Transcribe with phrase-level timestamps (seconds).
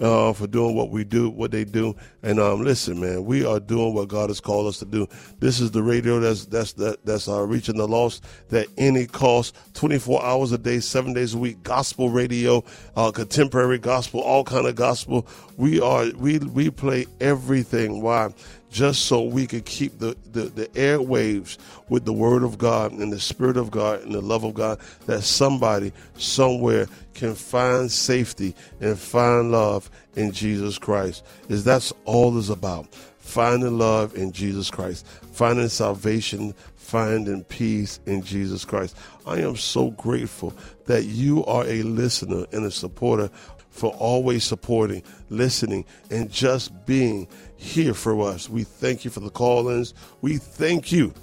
[0.00, 1.94] uh, for doing what we do, what they do.
[2.22, 5.06] And um, listen, man, we are doing what God has called us to do.
[5.38, 9.56] This is the radio that's that's that, that's uh, reaching the lost at any cost,
[9.74, 11.62] 24 hours a day, seven days a week.
[11.62, 12.64] Gospel radio,
[12.96, 15.26] uh, contemporary gospel, all kind of gospel.
[15.56, 18.00] We are we we play everything.
[18.00, 18.32] Why?
[18.72, 21.58] Just so we could keep the, the, the airwaves
[21.90, 24.80] with the word of God and the spirit of God and the love of God,
[25.06, 31.22] that somebody somewhere can find safety and find love in Jesus Christ.
[31.48, 32.92] Is that's all is about.
[33.18, 38.96] Finding love in Jesus Christ, finding salvation, finding peace in Jesus Christ.
[39.26, 40.54] I am so grateful
[40.86, 43.30] that you are a listener and a supporter
[43.70, 47.26] for always supporting, listening, and just being
[47.62, 48.48] here for us.
[48.48, 49.94] We thank you for the call ins.
[50.20, 51.14] We thank you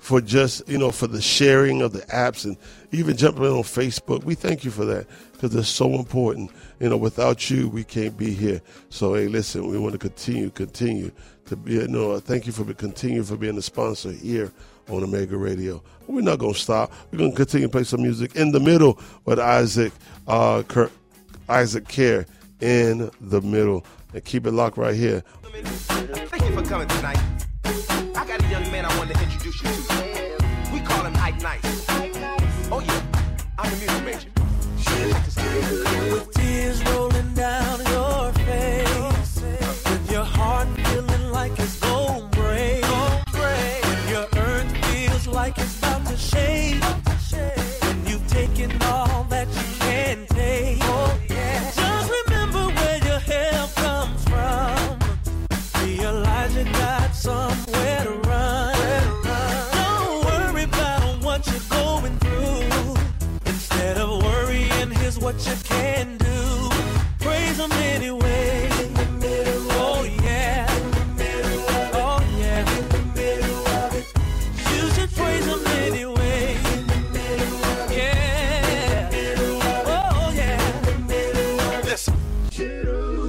[0.00, 2.56] for just, you know, for the sharing of the apps and
[2.92, 4.24] even jumping on Facebook.
[4.24, 6.50] We thank you for that because it's so important.
[6.80, 8.60] You know, without you, we can't be here.
[8.90, 11.10] So, hey, listen, we want to continue, continue
[11.46, 14.52] to be, you know, thank you for continue for being a sponsor here
[14.88, 15.82] on Omega Radio.
[16.06, 16.92] We're not going to stop.
[17.10, 19.92] We're going to continue to play some music in the middle with Isaac
[20.26, 20.92] uh, Kirk
[21.48, 22.24] Isaac Carree
[22.60, 23.84] in the middle.
[24.14, 25.24] And keep it locked right here.
[25.42, 27.18] Thank you for coming tonight.
[27.64, 30.72] I got a young man I wanted to introduce you to.
[30.72, 31.84] We call him Ike Nice.
[32.70, 33.02] Oh yeah,
[33.58, 34.33] I'm the music major.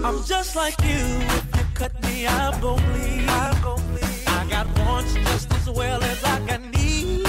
[0.05, 1.03] I'm just like you.
[1.37, 3.27] If you cut me, I'm gon' bleed.
[3.27, 7.27] I got wants just as well as I got needs.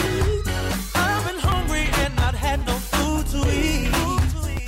[0.94, 3.88] I've been hungry and not had no food to eat.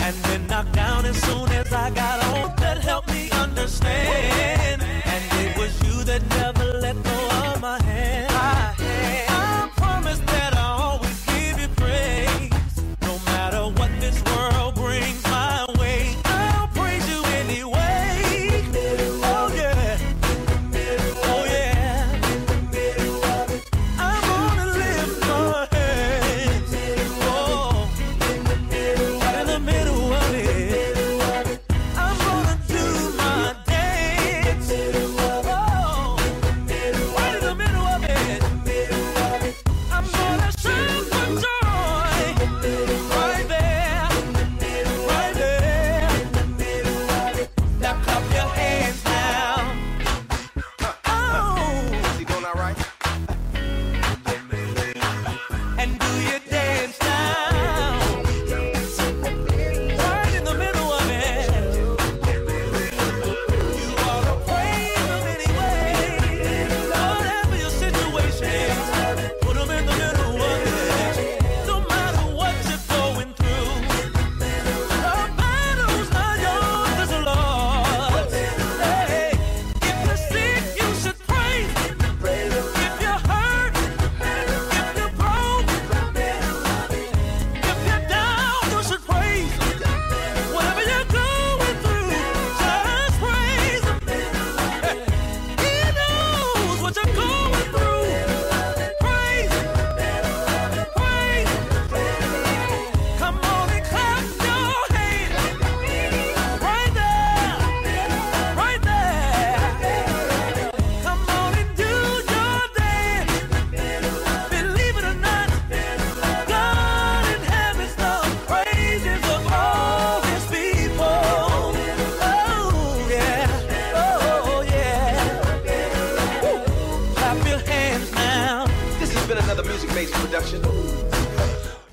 [0.00, 2.54] And been knocked down as soon as I got home.
[2.56, 4.80] That helped me understand.
[4.82, 6.57] And it was you that never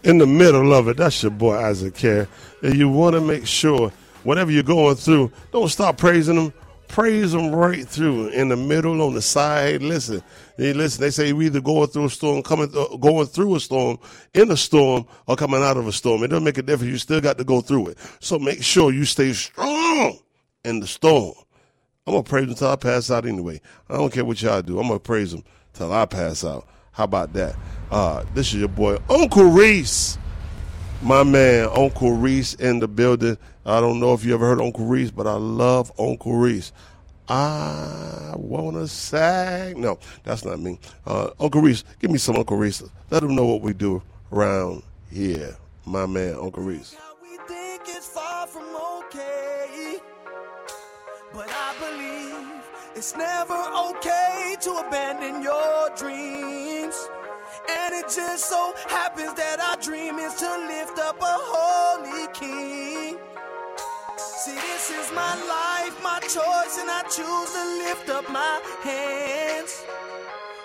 [0.06, 0.98] in the middle of it.
[0.98, 2.28] That's your boy Isaac Carree.
[2.64, 3.92] And you want to make sure
[4.24, 6.54] whatever you're going through, don't stop praising them.
[6.88, 9.82] Praise them right through in the middle, on the side.
[9.82, 10.24] Listen,
[10.58, 11.02] they listen.
[11.02, 13.98] They say we either going through a storm, coming, th- going through a storm,
[14.36, 16.24] in a storm, or coming out of a storm.
[16.24, 16.92] It doesn't make a difference.
[16.92, 17.98] You still got to go through it.
[18.22, 20.20] So make sure you stay strong
[20.64, 21.34] in the storm.
[22.08, 23.62] I'm gonna praise until I pass out anyway.
[23.90, 24.80] I don't care what y'all do.
[24.80, 25.44] I'm gonna praise them
[25.74, 26.68] till I pass out.
[26.96, 27.58] How about that?
[27.92, 30.18] Uh, this is your boy, Uncle Reece.
[31.02, 33.38] My man, Uncle Reece in the building.
[33.66, 36.72] I don't know if you ever heard Uncle Reece, but I love Uncle Reece.
[37.28, 39.76] I wanna sag.
[39.78, 40.80] No, that's not me.
[41.06, 42.82] Uh, Uncle Reece, give me some Uncle Reece.
[43.12, 44.02] Let him know what we do
[44.32, 44.82] around
[45.12, 45.58] here.
[45.86, 46.96] My man, Uncle Reece.
[52.96, 55.66] It's never okay to abandon your.
[58.06, 63.18] It just so happens that our dream is to lift up a holy king.
[64.16, 69.84] See, this is my life, my choice, and I choose to lift up my hands.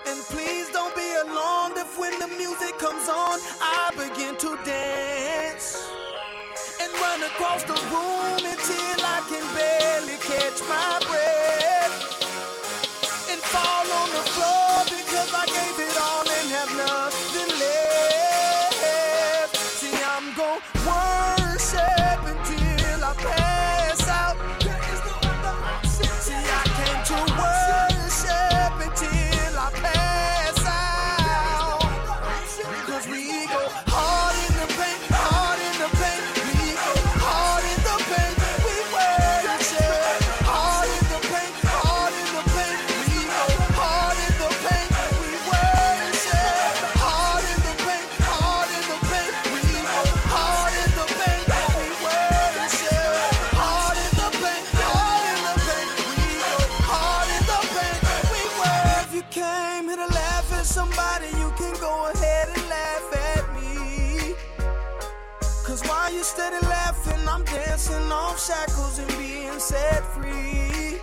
[0.06, 5.80] And please don't be alarmed if when the music comes on, I begin to dance
[6.82, 11.29] and run across the room until I can barely catch my breath.
[67.30, 70.98] I'm dancing off shackles and being set free.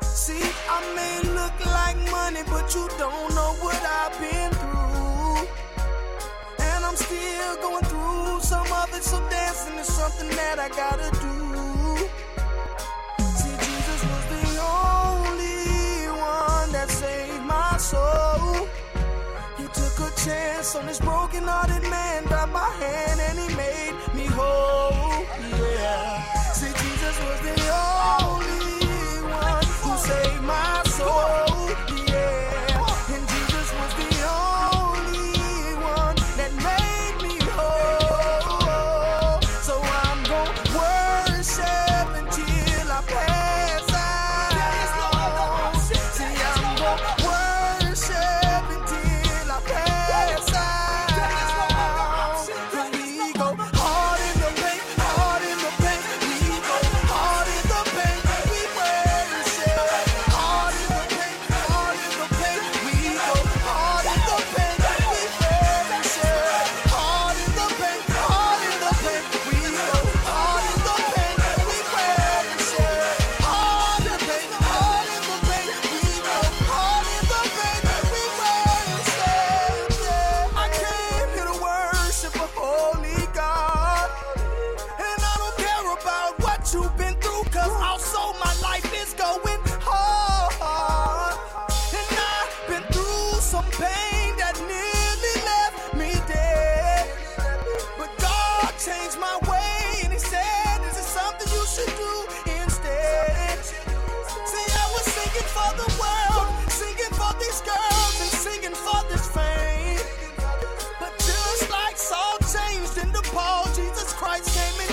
[0.00, 5.46] See, I may look like money, but you don't know what I've been through.
[6.64, 11.10] And I'm still going through some of it, so dancing is something that I gotta
[11.20, 11.36] do.
[13.36, 18.66] See, Jesus was the only one that saved my soul.
[19.58, 21.75] He took a chance on this broken hearted.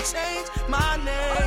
[0.04, 1.43] change my name.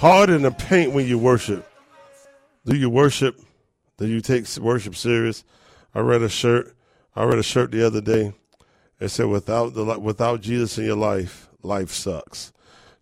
[0.00, 1.70] hard in the paint when you worship.
[2.64, 3.38] Do you worship?
[3.98, 5.44] Do you take worship serious?
[5.94, 6.74] I read a shirt.
[7.14, 8.32] I read a shirt the other day.
[8.98, 12.50] It said, "Without the without Jesus in your life, life sucks."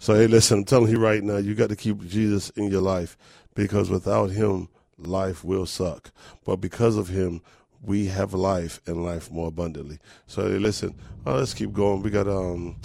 [0.01, 2.81] So hey, listen, I'm telling you right now, you got to keep Jesus in your
[2.81, 3.17] life
[3.55, 6.11] because without Him, life will suck.
[6.45, 7.43] But because of Him,
[7.81, 10.01] we have life and life more abundantly.
[10.27, 12.03] So hey, listen, oh, let's keep going.
[12.03, 12.81] We got um,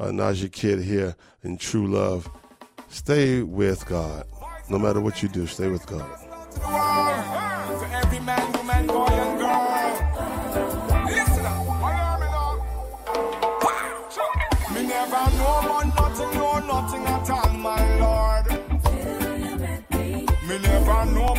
[0.00, 2.30] uh, Najee Kid here in True Love.
[2.88, 4.24] Stay with God,
[4.68, 5.46] no matter what you do.
[5.46, 6.08] Stay with God.
[16.68, 18.46] Nothing, at all, my Lord.
[20.46, 21.34] Me never know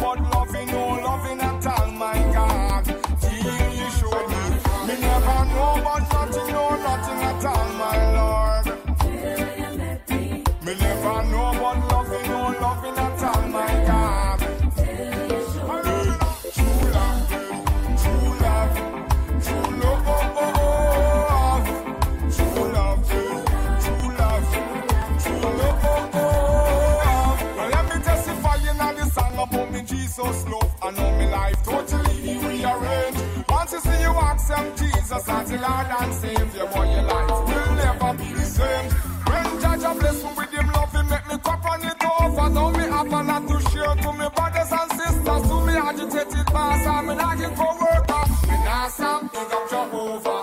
[29.43, 30.75] about me Jesus love.
[30.81, 33.49] I know me life totally rearranged.
[33.49, 37.71] Once you see you accept Jesus as your Lord and Savior, boy, your life will
[37.75, 38.91] never be the same.
[39.29, 42.49] When Judge a bless me with Him love, He make me cup on it over.
[42.49, 46.45] Now me have a lot to share to me brothers and sisters, to me agitated
[46.51, 48.23] boss, and me looking for worker.
[48.49, 50.41] Me nah stop, big up Jehovah.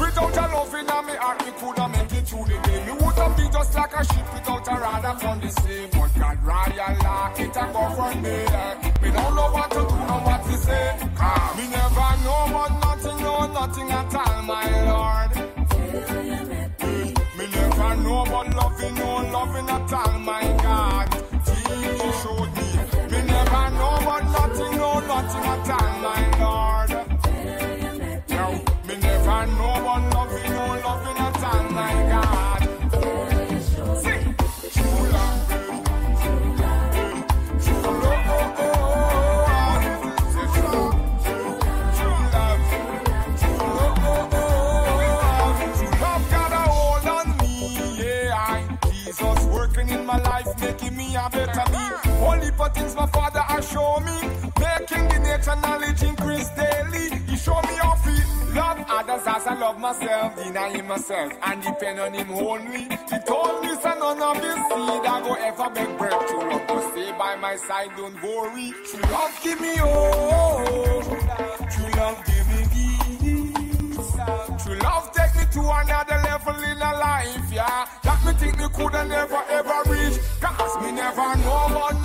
[0.00, 2.84] Without your love in me heart, me coulda make it through the day.
[2.86, 5.86] Me woulda be just like a ship without a rudder from the sea.
[5.92, 7.01] But God royal
[7.70, 9.12] law, it a govern me.
[9.12, 10.96] Don't know what to do and what to say.
[11.18, 14.31] Ah, Me never know about nothing, no nothing at all,
[51.24, 51.84] a better me.
[52.26, 54.18] Only for things my father has shown me,
[54.60, 57.16] making the nature knowledge increase daily.
[57.28, 58.10] He show me how to
[58.54, 62.84] love others as I love myself, denying myself and depend on Him only.
[63.10, 66.66] He told me, son, none of this seed I go ever beg bread to love
[66.66, 68.72] to stay by my side, don't worry.
[68.88, 71.04] True love give me hope,
[71.72, 74.12] true love give me peace.
[74.64, 77.86] True love take me to another level in a life, yeah.
[78.02, 80.18] That me think me coulda never ever reach.
[81.02, 82.01] Never know about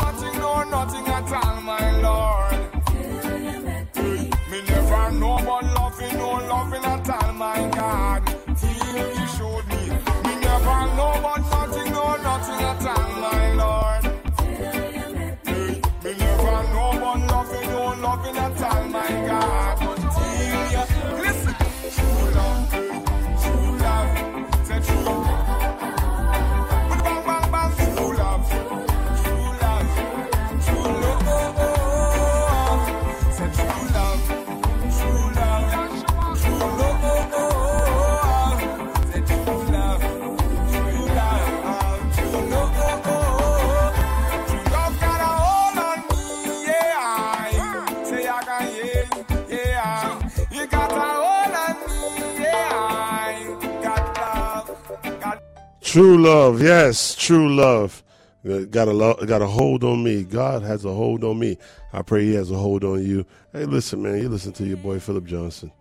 [55.88, 58.04] True love, yes, true love.
[58.44, 60.26] Got a lo- got a hold on me.
[60.26, 61.58] God has a hold on me.
[61.94, 63.26] I pray He has a hold on you.
[63.54, 65.72] Hey, listen, man, you listen to your boy Philip Johnson.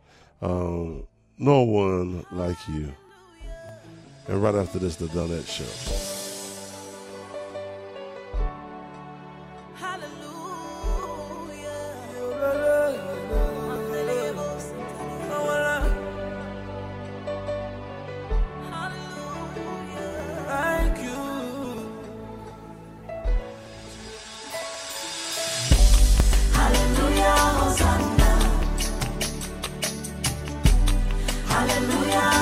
[0.40, 1.08] Um,
[1.38, 2.94] no one like you.
[4.28, 6.15] And right after this, the Donette Show.
[31.56, 32.35] Hallelujah,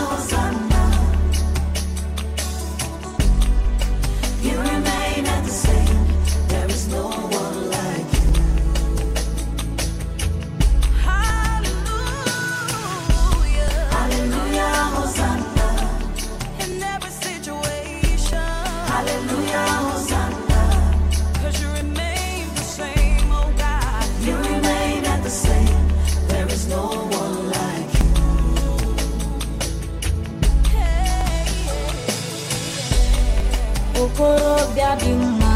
[34.05, 35.55] okorobịa dị mma.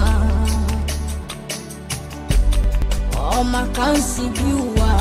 [3.36, 4.92] Ọmaka nsi ụwa.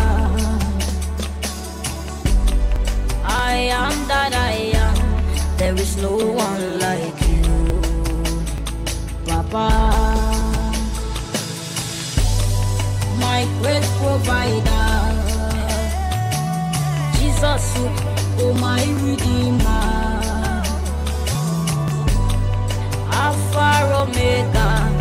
[3.50, 4.98] I am that I am.
[5.58, 6.14] There is no
[6.48, 7.58] one like you
[9.28, 9.68] Papa.
[13.24, 14.88] My great provider.
[17.18, 17.66] Jesus
[18.44, 19.97] oh my redeemer
[23.60, 24.97] Alpha Omega,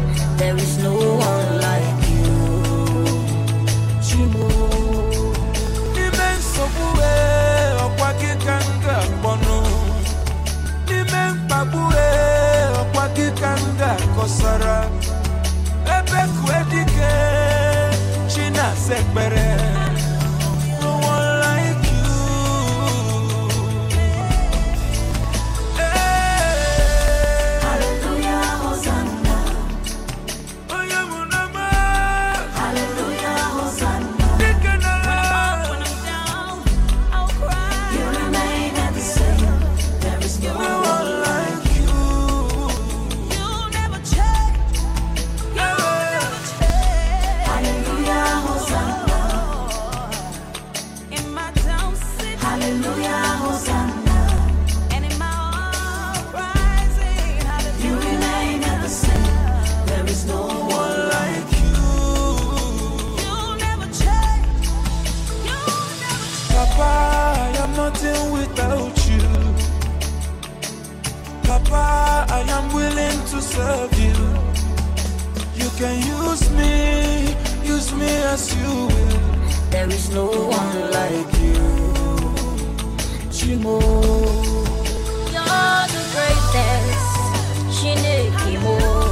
[68.06, 69.20] nothing without you.
[71.42, 74.16] Papa, I am willing to serve you.
[75.54, 79.70] You can use me, use me as you will.
[79.70, 81.62] There is no one like you.
[83.30, 83.80] Chimo.
[85.32, 87.06] You're the greatest.
[87.76, 89.05] Shinekimo.